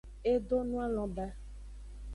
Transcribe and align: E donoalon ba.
E 0.31 0.33
donoalon 0.47 1.09
ba. 1.15 1.25